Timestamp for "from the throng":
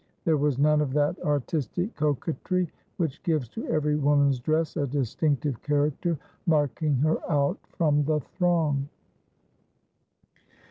7.73-8.89